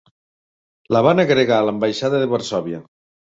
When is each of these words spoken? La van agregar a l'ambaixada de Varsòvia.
La 0.97 1.01
van 1.07 1.23
agregar 1.25 1.59
a 1.63 1.67
l'ambaixada 1.67 2.21
de 2.25 2.31
Varsòvia. 2.35 2.81